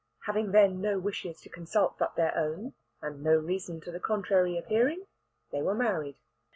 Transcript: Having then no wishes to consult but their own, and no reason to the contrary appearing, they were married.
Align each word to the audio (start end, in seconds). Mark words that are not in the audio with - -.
Having 0.25 0.49
then 0.51 0.81
no 0.81 0.97
wishes 0.97 1.41
to 1.41 1.49
consult 1.49 1.99
but 1.99 2.15
their 2.15 2.35
own, 2.35 2.73
and 3.03 3.21
no 3.21 3.35
reason 3.37 3.79
to 3.81 3.91
the 3.91 3.99
contrary 3.99 4.57
appearing, 4.57 5.05
they 5.51 5.61
were 5.61 5.75
married. 5.75 6.15